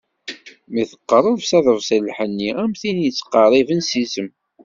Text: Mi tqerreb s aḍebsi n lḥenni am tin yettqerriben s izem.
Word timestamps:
Mi 0.71 0.83
tqerreb 0.91 1.39
s 1.49 1.51
aḍebsi 1.57 1.97
n 1.99 2.07
lḥenni 2.09 2.49
am 2.63 2.71
tin 2.81 2.97
yettqerriben 3.05 3.81
s 3.83 3.91
izem. 4.03 4.29